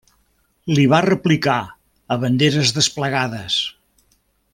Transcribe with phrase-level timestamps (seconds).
[0.77, 1.57] Li va replicar
[2.15, 3.59] a banderes desplegades.